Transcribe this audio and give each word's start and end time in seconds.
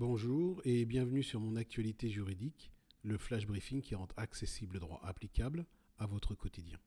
Bonjour 0.00 0.62
et 0.64 0.86
bienvenue 0.86 1.22
sur 1.22 1.40
mon 1.40 1.56
actualité 1.56 2.08
juridique, 2.08 2.72
le 3.02 3.18
flash 3.18 3.46
briefing 3.46 3.82
qui 3.82 3.94
rend 3.94 4.08
accessible 4.16 4.72
le 4.72 4.80
droit 4.80 4.98
applicable 5.04 5.66
à 5.98 6.06
votre 6.06 6.34
quotidien. 6.34 6.78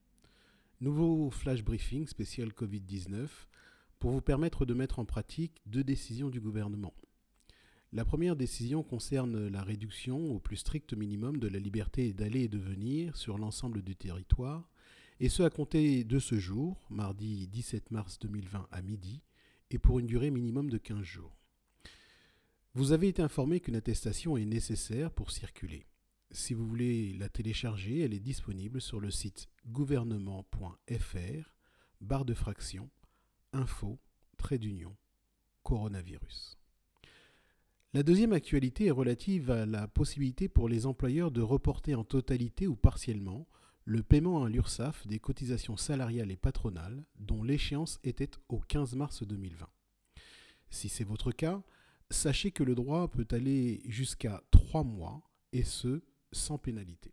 Nouveau 0.80 1.30
flash 1.30 1.62
briefing 1.62 2.08
spécial 2.08 2.48
Covid-19 2.48 3.28
pour 4.00 4.10
vous 4.10 4.20
permettre 4.20 4.66
de 4.66 4.74
mettre 4.74 4.98
en 4.98 5.04
pratique 5.04 5.62
deux 5.64 5.84
décisions 5.84 6.28
du 6.28 6.40
gouvernement. 6.40 6.92
La 7.92 8.04
première 8.04 8.34
décision 8.34 8.82
concerne 8.82 9.46
la 9.46 9.62
réduction 9.62 10.32
au 10.32 10.40
plus 10.40 10.56
strict 10.56 10.92
minimum 10.92 11.38
de 11.38 11.46
la 11.46 11.60
liberté 11.60 12.12
d'aller 12.12 12.40
et 12.40 12.48
de 12.48 12.58
venir 12.58 13.16
sur 13.16 13.38
l'ensemble 13.38 13.82
du 13.82 13.94
territoire, 13.94 14.68
et 15.20 15.28
ce 15.28 15.44
à 15.44 15.50
compter 15.50 16.02
de 16.02 16.18
ce 16.18 16.40
jour, 16.40 16.84
mardi 16.90 17.46
17 17.46 17.92
mars 17.92 18.18
2020 18.18 18.66
à 18.72 18.82
midi, 18.82 19.22
et 19.70 19.78
pour 19.78 20.00
une 20.00 20.06
durée 20.06 20.32
minimum 20.32 20.68
de 20.68 20.78
15 20.78 21.04
jours. 21.04 21.43
Vous 22.76 22.90
avez 22.90 23.06
été 23.06 23.22
informé 23.22 23.60
qu'une 23.60 23.76
attestation 23.76 24.36
est 24.36 24.44
nécessaire 24.44 25.12
pour 25.12 25.30
circuler. 25.30 25.86
Si 26.32 26.54
vous 26.54 26.66
voulez 26.66 27.12
la 27.12 27.28
télécharger, 27.28 28.00
elle 28.00 28.12
est 28.12 28.18
disponible 28.18 28.80
sur 28.80 28.98
le 28.98 29.12
site 29.12 29.48
gouvernement.fr, 29.68 31.54
barre 32.00 32.24
de 32.24 32.34
fraction, 32.34 32.90
info, 33.52 34.00
trait 34.38 34.58
d'union, 34.58 34.96
coronavirus. 35.62 36.58
La 37.92 38.02
deuxième 38.02 38.32
actualité 38.32 38.86
est 38.86 38.90
relative 38.90 39.52
à 39.52 39.66
la 39.66 39.86
possibilité 39.86 40.48
pour 40.48 40.68
les 40.68 40.84
employeurs 40.84 41.30
de 41.30 41.42
reporter 41.42 41.94
en 41.94 42.02
totalité 42.02 42.66
ou 42.66 42.74
partiellement 42.74 43.46
le 43.84 44.02
paiement 44.02 44.42
à 44.42 44.48
l'URSSAF 44.48 45.06
des 45.06 45.20
cotisations 45.20 45.76
salariales 45.76 46.32
et 46.32 46.36
patronales 46.36 47.04
dont 47.20 47.44
l'échéance 47.44 48.00
était 48.02 48.32
au 48.48 48.58
15 48.58 48.96
mars 48.96 49.22
2020. 49.22 49.68
Si 50.70 50.88
c'est 50.88 51.04
votre 51.04 51.30
cas, 51.30 51.62
sachez 52.10 52.50
que 52.50 52.62
le 52.62 52.74
droit 52.74 53.08
peut 53.08 53.26
aller 53.30 53.82
jusqu'à 53.86 54.42
trois 54.50 54.84
mois, 54.84 55.22
et 55.52 55.62
ce, 55.62 56.02
sans 56.32 56.58
pénalité. 56.58 57.12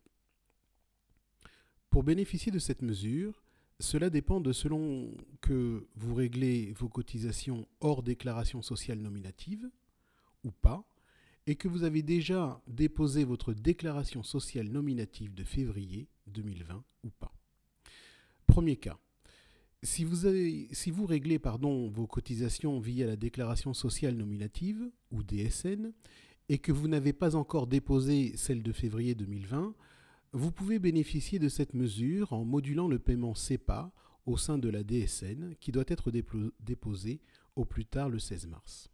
Pour 1.90 2.04
bénéficier 2.04 2.52
de 2.52 2.60
cette 2.60 2.82
mesure, 2.82 3.44
cela 3.80 4.10
dépend 4.10 4.40
de 4.40 4.54
selon 4.54 5.12
que 5.42 5.88
vous 5.96 6.16
réglez 6.16 6.74
vos 6.74 6.90
cotisations 6.90 7.68
hors 7.80 8.04
déclaration 8.04 8.62
sociale 8.62 9.00
nominative 9.00 9.70
ou 10.44 10.52
pas, 10.52 10.88
et 11.48 11.56
que 11.56 11.68
vous 11.68 11.84
avez 11.84 12.02
déjà 12.02 12.62
déposé 12.68 13.24
votre 13.24 13.54
déclaration 13.54 14.24
sociale 14.24 14.70
nominative 14.70 15.34
de 15.34 15.44
février 15.44 16.08
2020 16.28 16.84
ou 17.04 17.10
pas. 17.10 17.34
Premier 18.48 18.76
cas. 18.76 18.98
Si 19.84 20.04
vous, 20.04 21.06
réglez 21.08 21.40
vos 21.40 22.06
cotisations 22.06 22.80
via 22.80 23.08
la 23.08 23.16
déclaration 23.16 23.74
sociale 23.74 24.16
nominative 24.16 24.92
ou 25.10 25.24
DSN 25.24 25.92
et 26.50 26.60
que 26.60 26.72
vous 26.72 26.88
n'avez 26.88 27.14
pas 27.14 27.36
encore 27.36 27.66
déposé 27.66 28.38
celle 28.38 28.62
de 28.62 28.72
février 28.74 29.16
2020, 29.16 29.74
vous 30.34 30.52
pouvez 30.52 30.78
bénéficier 30.78 31.40
de 31.40 31.50
cette 31.50 31.74
mesure 31.74 32.32
en 32.32 32.46
modulant 32.46 32.88
le 32.88 33.00
paiement 33.00 33.34
CEPA 33.34 33.92
au 34.28 34.38
sein 34.38 34.60
de 34.60 34.70
la 34.70 34.84
DSN 34.84 35.56
qui 35.60 35.72
doit 35.72 35.84
être 35.88 36.12
déposé 36.60 37.20
au 37.56 37.66
plus 37.66 37.86
tard 37.86 38.10
le 38.10 38.20
16 38.20 38.48
mars. 38.48 38.92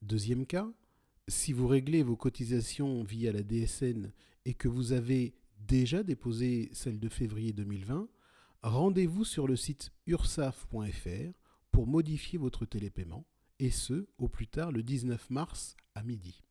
Deuxième 0.00 0.46
cas, 0.46 0.72
si 1.26 1.52
vous 1.52 1.66
réglez 1.66 2.04
vos 2.04 2.16
cotisations 2.16 3.02
via 3.02 3.32
la 3.32 3.42
DSN 3.42 4.12
et 4.44 4.54
que 4.54 4.68
vous 4.68 4.92
avez 4.92 5.34
déjà 5.58 6.04
déposé 6.04 6.70
celle 6.72 7.00
de 7.00 7.08
février 7.08 7.52
2020, 7.52 8.08
rendez-vous 8.62 9.24
sur 9.24 9.46
le 9.46 9.56
site 9.56 9.92
ursaf.fr 10.06 11.32
pour 11.70 11.86
modifier 11.86 12.38
votre 12.38 12.64
télépaiement, 12.64 13.26
et 13.58 13.70
ce, 13.70 14.06
au 14.18 14.28
plus 14.28 14.48
tard 14.48 14.72
le 14.72 14.82
19 14.82 15.30
mars 15.30 15.76
à 15.94 16.02
midi. 16.02 16.42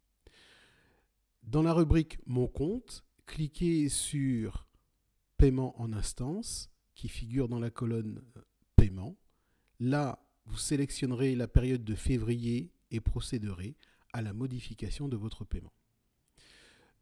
Dans 1.43 1.63
la 1.63 1.73
rubrique 1.73 2.19
Mon 2.25 2.47
compte, 2.47 3.03
cliquez 3.25 3.89
sur 3.89 4.67
Paiement 5.37 5.79
en 5.81 5.93
instance, 5.93 6.69
qui 6.95 7.07
figure 7.07 7.47
dans 7.47 7.59
la 7.59 7.71
colonne 7.71 8.21
Paiement. 8.75 9.17
Là, 9.79 10.23
vous 10.45 10.57
sélectionnerez 10.57 11.35
la 11.35 11.47
période 11.47 11.83
de 11.83 11.95
février 11.95 12.71
et 12.91 12.99
procéderez 12.99 13.75
à 14.13 14.21
la 14.21 14.33
modification 14.33 15.07
de 15.07 15.17
votre 15.17 15.45
paiement. 15.45 15.73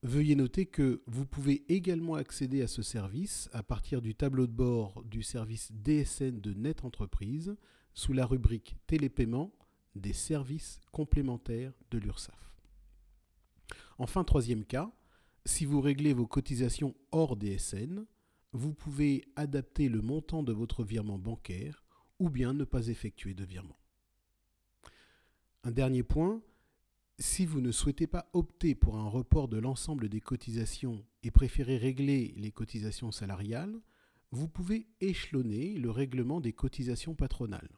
Veuillez 0.02 0.36
noter 0.36 0.66
que 0.66 1.02
vous 1.08 1.26
pouvez 1.26 1.66
également 1.68 2.16
accéder 2.16 2.62
à 2.62 2.68
ce 2.68 2.82
service 2.82 3.50
à 3.52 3.64
partir 3.64 4.02
du 4.02 4.16
tableau 4.16 4.48
de 4.48 4.54
bord 4.54 5.04
du 5.04 5.24
service 5.24 5.74
DSN 5.74 6.40
de 6.40 6.54
Net 6.54 6.86
Entreprise 6.86 7.58
sous 7.94 8.14
la 8.14 8.26
rubrique 8.26 8.78
Télépaiement 8.88 9.54
des 9.96 10.14
services 10.14 10.80
complémentaires 10.94 11.74
de 11.92 11.98
l'URSSAF. 11.98 12.54
Enfin, 13.98 14.24
troisième 14.24 14.64
cas, 14.64 14.90
si 15.46 15.66
vous 15.66 15.82
réglez 15.82 16.14
vos 16.14 16.28
cotisations 16.28 16.96
hors 17.12 17.36
DSN, 17.36 18.06
vous 18.54 18.74
pouvez 18.74 19.26
adapter 19.36 19.90
le 19.90 20.02
montant 20.02 20.44
de 20.44 20.54
votre 20.54 20.86
virement 20.86 21.20
bancaire 21.20 21.84
ou 22.20 22.30
bien 22.30 22.54
ne 22.54 22.64
pas 22.64 22.88
effectuer 22.88 23.34
de 23.34 23.44
virement. 23.44 23.78
Un 25.66 25.72
dernier 25.72 26.04
point, 26.04 26.42
si 27.20 27.46
vous 27.46 27.60
ne 27.60 27.72
souhaitez 27.72 28.08
pas 28.08 28.30
opter 28.32 28.76
pour 28.76 28.98
un 28.98 29.10
report 29.10 29.50
de 29.50 29.58
l'ensemble 29.58 30.08
des 30.08 30.22
cotisations 30.22 31.06
et 31.22 31.32
préférez 31.32 31.78
régler 31.78 32.34
les 32.38 32.52
cotisations 32.52 33.12
salariales, 33.12 33.82
vous 34.32 34.48
pouvez 34.48 34.88
échelonner 35.02 35.74
le 35.74 35.92
règlement 35.92 36.40
des 36.40 36.54
cotisations 36.54 37.16
patronales. 37.16 37.78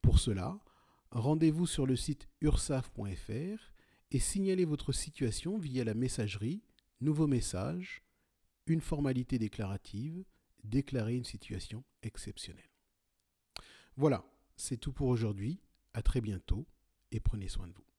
Pour 0.00 0.18
cela, 0.18 0.58
rendez-vous 1.10 1.66
sur 1.66 1.84
le 1.84 1.94
site 1.94 2.28
ursaf.fr 2.40 3.72
et 4.12 4.18
signalez 4.18 4.64
votre 4.64 4.92
situation 4.92 5.58
via 5.58 5.84
la 5.84 5.94
messagerie 5.94 6.62
Nouveau 7.02 7.26
message, 7.26 8.02
une 8.66 8.82
formalité 8.82 9.38
déclarative, 9.38 10.22
déclarer 10.64 11.14
une 11.14 11.24
situation 11.24 11.82
exceptionnelle. 12.02 12.70
Voilà, 13.96 14.22
c'est 14.56 14.76
tout 14.76 14.92
pour 14.92 15.08
aujourd'hui. 15.08 15.60
À 15.94 16.02
très 16.02 16.20
bientôt 16.20 16.66
et 17.10 17.20
prenez 17.20 17.48
soin 17.48 17.66
de 17.66 17.72
vous. 17.72 17.90